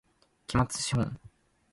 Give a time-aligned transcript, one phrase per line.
[0.47, 1.15] 期末資本